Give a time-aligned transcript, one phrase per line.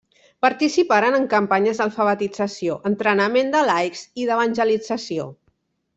[0.43, 5.29] Participaren en campanyes d'alfabetització, entrenament de laics i d'evangelització.